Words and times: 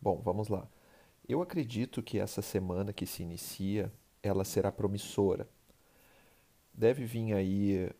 Bom, 0.00 0.20
vamos 0.24 0.48
lá. 0.48 0.66
Eu 1.28 1.42
acredito 1.42 2.02
que 2.02 2.18
essa 2.18 2.40
semana 2.40 2.92
que 2.92 3.04
se 3.04 3.22
inicia, 3.22 3.92
ela 4.22 4.44
será 4.44 4.72
promissora. 4.72 5.46
Deve 6.72 7.04
vir 7.04 7.34
aí 7.34 7.90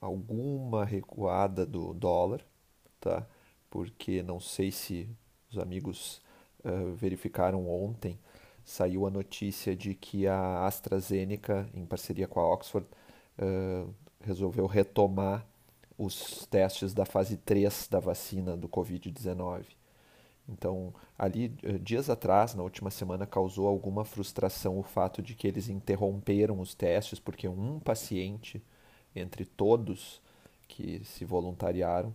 alguma 0.00 0.84
recuada 0.84 1.66
do 1.66 1.92
dólar, 1.92 2.44
tá? 3.00 3.26
Porque 3.68 4.22
não 4.22 4.38
sei 4.38 4.70
se 4.70 5.08
os 5.50 5.58
amigos 5.58 6.22
uh, 6.64 6.94
verificaram 6.94 7.68
ontem, 7.68 8.18
saiu 8.64 9.06
a 9.06 9.10
notícia 9.10 9.74
de 9.74 9.94
que 9.94 10.26
a 10.28 10.64
AstraZeneca, 10.64 11.68
em 11.74 11.84
parceria 11.84 12.28
com 12.28 12.38
a 12.38 12.46
Oxford, 12.46 12.86
uh, 13.38 13.92
resolveu 14.20 14.66
retomar 14.66 15.44
os 15.96 16.46
testes 16.46 16.94
da 16.94 17.04
fase 17.04 17.36
3 17.36 17.88
da 17.90 17.98
vacina 17.98 18.56
do 18.56 18.68
Covid-19. 18.68 19.77
Então, 20.48 20.94
ali, 21.18 21.48
dias 21.82 22.08
atrás, 22.08 22.54
na 22.54 22.62
última 22.62 22.90
semana, 22.90 23.26
causou 23.26 23.68
alguma 23.68 24.04
frustração 24.04 24.78
o 24.78 24.82
fato 24.82 25.20
de 25.20 25.34
que 25.34 25.46
eles 25.46 25.68
interromperam 25.68 26.58
os 26.58 26.74
testes 26.74 27.18
porque 27.18 27.46
um 27.46 27.78
paciente 27.78 28.62
entre 29.14 29.44
todos 29.44 30.20
que 30.66 31.02
se 31.04 31.24
voluntariaram, 31.24 32.14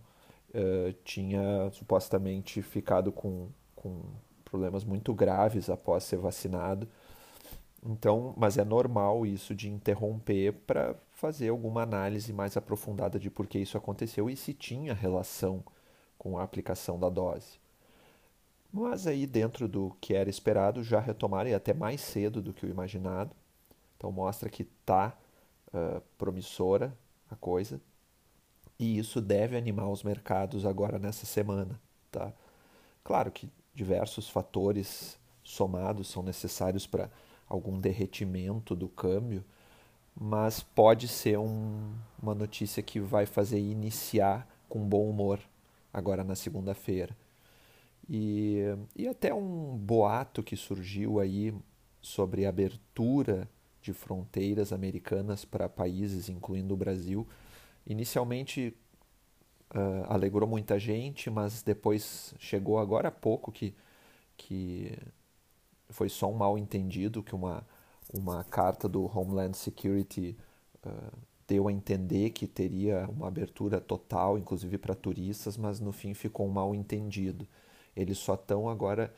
uh, 0.50 0.92
tinha 1.04 1.70
supostamente 1.72 2.62
ficado 2.62 3.12
com, 3.12 3.48
com 3.74 4.00
problemas 4.44 4.84
muito 4.84 5.12
graves 5.12 5.68
após 5.68 6.04
ser 6.04 6.16
vacinado. 6.16 6.88
Então, 7.84 8.32
mas 8.36 8.56
é 8.56 8.64
normal 8.64 9.26
isso 9.26 9.54
de 9.54 9.68
interromper 9.68 10.52
para 10.66 10.94
fazer 11.12 11.48
alguma 11.50 11.82
análise 11.82 12.32
mais 12.32 12.56
aprofundada 12.56 13.18
de 13.18 13.28
por 13.28 13.46
que 13.46 13.58
isso 13.58 13.76
aconteceu 13.76 14.30
e 14.30 14.36
se 14.36 14.54
tinha 14.54 14.94
relação 14.94 15.62
com 16.16 16.38
a 16.38 16.42
aplicação 16.42 16.98
da 16.98 17.10
dose. 17.10 17.63
Mas 18.76 19.06
aí, 19.06 19.24
dentro 19.24 19.68
do 19.68 19.96
que 20.00 20.14
era 20.14 20.28
esperado, 20.28 20.82
já 20.82 20.98
retomaram 20.98 21.48
e 21.48 21.54
até 21.54 21.72
mais 21.72 22.00
cedo 22.00 22.42
do 22.42 22.52
que 22.52 22.66
o 22.66 22.68
imaginado. 22.68 23.30
Então, 23.96 24.10
mostra 24.10 24.50
que 24.50 24.64
está 24.64 25.16
uh, 25.68 26.00
promissora 26.18 26.92
a 27.30 27.36
coisa. 27.36 27.80
E 28.76 28.98
isso 28.98 29.20
deve 29.20 29.56
animar 29.56 29.88
os 29.88 30.02
mercados 30.02 30.66
agora 30.66 30.98
nessa 30.98 31.24
semana. 31.24 31.80
Tá? 32.10 32.32
Claro 33.04 33.30
que 33.30 33.48
diversos 33.72 34.28
fatores 34.28 35.20
somados 35.44 36.08
são 36.08 36.24
necessários 36.24 36.84
para 36.84 37.08
algum 37.48 37.78
derretimento 37.78 38.74
do 38.74 38.88
câmbio, 38.88 39.44
mas 40.16 40.64
pode 40.64 41.06
ser 41.06 41.38
um, 41.38 41.94
uma 42.20 42.34
notícia 42.34 42.82
que 42.82 42.98
vai 42.98 43.24
fazer 43.24 43.60
iniciar 43.60 44.48
com 44.68 44.80
bom 44.80 45.08
humor 45.08 45.38
agora 45.92 46.24
na 46.24 46.34
segunda-feira. 46.34 47.16
E, 48.08 48.60
e 48.94 49.08
até 49.08 49.32
um 49.32 49.76
boato 49.76 50.42
que 50.42 50.56
surgiu 50.56 51.18
aí 51.18 51.54
sobre 52.00 52.44
abertura 52.44 53.48
de 53.80 53.92
fronteiras 53.92 54.72
americanas 54.72 55.44
para 55.44 55.68
países, 55.68 56.28
incluindo 56.28 56.74
o 56.74 56.76
Brasil. 56.76 57.26
Inicialmente 57.86 58.74
uh, 59.74 60.04
alegrou 60.08 60.48
muita 60.48 60.78
gente, 60.78 61.30
mas 61.30 61.62
depois 61.62 62.34
chegou 62.38 62.78
agora 62.78 63.08
há 63.08 63.12
pouco 63.12 63.52
que, 63.52 63.74
que 64.36 64.96
foi 65.88 66.08
só 66.08 66.30
um 66.30 66.34
mal 66.34 66.56
entendido, 66.56 67.22
que 67.22 67.34
uma, 67.34 67.66
uma 68.12 68.42
carta 68.44 68.88
do 68.88 69.04
Homeland 69.04 69.56
Security 69.56 70.36
uh, 70.84 71.18
deu 71.46 71.68
a 71.68 71.72
entender 71.72 72.30
que 72.30 72.46
teria 72.46 73.06
uma 73.08 73.28
abertura 73.28 73.80
total, 73.80 74.38
inclusive 74.38 74.78
para 74.78 74.94
turistas, 74.94 75.56
mas 75.56 75.78
no 75.78 75.92
fim 75.92 76.14
ficou 76.14 76.46
um 76.46 76.50
mal 76.50 76.74
entendido. 76.74 77.46
Eles 77.96 78.18
só 78.18 78.34
estão 78.34 78.68
agora 78.68 79.12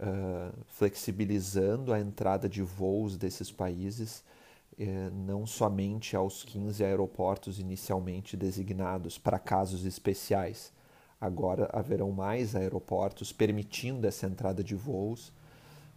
uh, 0.00 0.52
flexibilizando 0.68 1.92
a 1.92 2.00
entrada 2.00 2.48
de 2.48 2.62
voos 2.62 3.16
desses 3.16 3.50
países, 3.50 4.24
não 5.26 5.46
somente 5.46 6.16
aos 6.16 6.42
15 6.44 6.82
aeroportos 6.82 7.60
inicialmente 7.60 8.36
designados 8.36 9.18
para 9.18 9.38
casos 9.38 9.84
especiais. 9.84 10.72
Agora 11.20 11.68
haverão 11.72 12.10
mais 12.10 12.56
aeroportos 12.56 13.32
permitindo 13.32 14.08
essa 14.08 14.26
entrada 14.26 14.64
de 14.64 14.74
voos, 14.74 15.30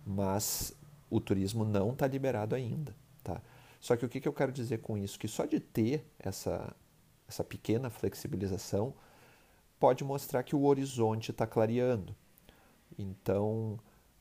mas 0.05 0.71
o 1.09 1.19
turismo 1.19 1.65
não 1.65 1.91
está 1.91 2.05
liberado 2.05 2.53
ainda. 2.53 2.95
Tá? 3.23 3.41
Só 3.79 3.95
que 3.95 4.05
o 4.05 4.09
que, 4.09 4.19
que 4.19 4.27
eu 4.27 4.33
quero 4.33 4.51
dizer 4.51 4.79
com 4.79 4.97
isso? 4.97 5.17
Que 5.17 5.27
só 5.27 5.45
de 5.45 5.59
ter 5.59 6.05
essa, 6.19 6.75
essa 7.27 7.43
pequena 7.43 7.89
flexibilização 7.89 8.93
pode 9.79 10.03
mostrar 10.03 10.43
que 10.43 10.55
o 10.55 10.63
horizonte 10.65 11.31
está 11.31 11.47
clareando. 11.47 12.15
Então, 12.97 13.79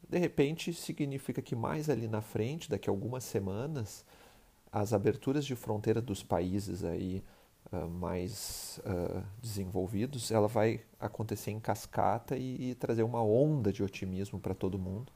de 0.08 0.18
repente, 0.18 0.72
significa 0.72 1.40
que 1.40 1.56
mais 1.56 1.88
ali 1.88 2.08
na 2.08 2.20
frente, 2.20 2.70
daqui 2.70 2.88
a 2.88 2.92
algumas 2.92 3.24
semanas, 3.24 4.04
as 4.70 4.92
aberturas 4.92 5.44
de 5.44 5.54
fronteira 5.54 6.02
dos 6.02 6.22
países 6.22 6.84
aí 6.84 7.22
uh, 7.72 7.88
mais 7.88 8.80
uh, 8.84 9.24
desenvolvidos, 9.40 10.30
ela 10.30 10.48
vai 10.48 10.80
acontecer 10.98 11.50
em 11.50 11.60
cascata 11.60 12.36
e, 12.36 12.70
e 12.70 12.74
trazer 12.74 13.02
uma 13.02 13.22
onda 13.22 13.72
de 13.72 13.82
otimismo 13.82 14.38
para 14.40 14.54
todo 14.54 14.78
mundo. 14.78 15.12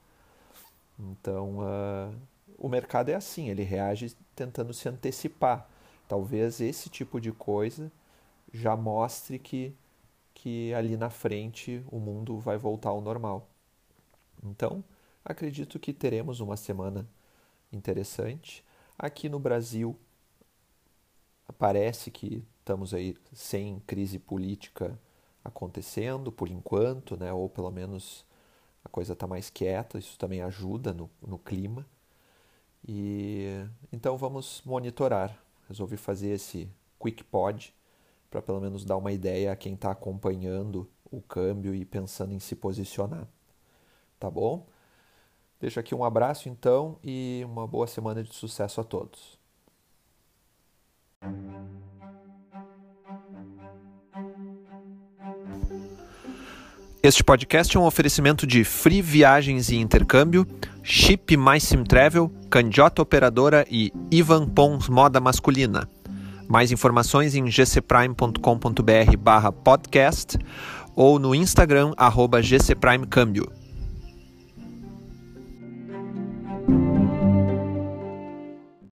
Então, 0.99 1.59
uh, 1.59 2.15
o 2.57 2.69
mercado 2.69 3.09
é 3.09 3.15
assim, 3.15 3.49
ele 3.49 3.63
reage 3.63 4.17
tentando 4.35 4.73
se 4.73 4.89
antecipar. 4.89 5.69
Talvez 6.09 6.61
esse 6.61 6.89
tipo 6.89 7.21
de 7.21 7.33
coisa 7.33 7.93
já 8.53 8.77
mostre 8.77 9.39
que, 9.39 9.75
que 10.39 10.73
ali 10.73 10.97
na 10.97 11.11
frente 11.11 11.85
o 11.91 11.99
mundo 11.99 12.39
vai 12.39 12.57
voltar 12.57 12.91
ao 12.91 13.01
normal. 13.01 13.49
Então, 14.43 14.85
acredito 15.25 15.81
que 15.81 15.93
teremos 15.93 16.39
uma 16.39 16.57
semana 16.57 17.09
interessante. 17.73 18.65
Aqui 18.97 19.29
no 19.29 19.41
Brasil, 19.41 19.99
parece 21.59 22.13
que 22.13 22.45
estamos 22.61 22.95
aí 22.95 23.17
sem 23.33 23.81
crise 23.81 24.19
política 24.21 24.97
acontecendo 25.45 26.31
por 26.31 26.49
enquanto, 26.49 27.17
né? 27.17 27.33
ou 27.33 27.49
pelo 27.49 27.71
menos 27.73 28.25
a 28.85 28.89
coisa 28.89 29.15
está 29.15 29.27
mais 29.27 29.51
quieta, 29.51 29.99
isso 29.99 30.17
também 30.17 30.41
ajuda 30.41 30.95
no, 30.95 31.11
no 31.21 31.39
clima. 31.39 31.85
E 32.87 33.67
então 33.93 34.17
vamos 34.17 34.63
monitorar. 34.65 35.37
Resolvi 35.69 35.97
fazer 35.97 36.29
esse 36.29 36.71
quick 36.97 37.25
pod 37.25 37.75
para 38.31 38.43
pelo 38.43 38.61
menos 38.61 38.85
dar 38.85 38.97
uma 38.97 39.13
ideia 39.13 39.53
a 39.53 39.57
quem 39.57 39.75
está 39.75 39.91
acompanhando 39.91 40.89
o 41.11 41.21
câmbio 41.21 41.75
e 41.75 41.85
pensando 41.85 42.33
em 42.33 42.39
se 42.39 42.55
posicionar 42.55 43.27
tá 44.19 44.31
bom? 44.31 44.67
Deixo 45.61 45.79
aqui 45.81 45.95
um 45.95 46.05
abraço 46.05 46.49
então 46.49 46.99
e 47.03 47.43
uma 47.45 47.67
boa 47.67 47.87
semana 47.87 48.23
de 48.23 48.35
sucesso 48.35 48.81
a 48.81 48.85
todos. 48.85 49.39
Este 57.01 57.23
podcast 57.23 57.77
é 57.77 57.81
um 57.81 57.87
oferecimento 57.87 58.47
de 58.47 58.65
Free 58.65 59.01
Viagens 59.01 59.71
e 59.71 59.77
Intercâmbio, 59.77 60.47
Chip 60.83 61.37
Mais 61.37 61.63
Sim 61.63 61.85
Travel, 61.85 62.31
Candiota 62.51 63.03
Operadora 63.03 63.65
e 63.71 63.93
Ivan 64.11 64.49
Pons 64.49 64.89
Moda 64.89 65.21
Masculina. 65.21 65.89
Mais 66.49 66.73
informações 66.73 67.35
em 67.35 67.45
gcprime.com.br 67.45 69.17
barra 69.19 69.53
podcast 69.53 70.39
ou 70.97 71.19
no 71.19 71.35
Instagram 71.35 71.93
arroba 71.97 72.41
gcprimecâmbio. 72.41 73.58